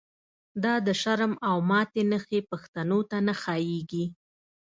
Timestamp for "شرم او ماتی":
1.01-2.03